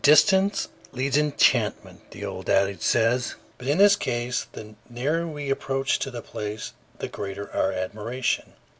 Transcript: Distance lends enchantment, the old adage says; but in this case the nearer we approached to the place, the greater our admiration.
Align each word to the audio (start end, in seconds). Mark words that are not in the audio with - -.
Distance 0.03 0.67
lends 0.93 1.15
enchantment, 1.15 2.09
the 2.09 2.25
old 2.25 2.49
adage 2.49 2.81
says; 2.81 3.35
but 3.59 3.67
in 3.67 3.77
this 3.77 3.95
case 3.95 4.47
the 4.53 4.73
nearer 4.89 5.27
we 5.27 5.51
approached 5.51 6.01
to 6.01 6.09
the 6.09 6.23
place, 6.23 6.73
the 6.97 7.07
greater 7.07 7.51
our 7.55 7.71
admiration. 7.71 8.53